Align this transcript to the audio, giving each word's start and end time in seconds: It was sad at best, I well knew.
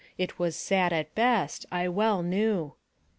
It 0.17 0.39
was 0.39 0.55
sad 0.55 0.91
at 0.93 1.13
best, 1.13 1.67
I 1.71 1.87
well 1.87 2.23
knew. 2.23 2.73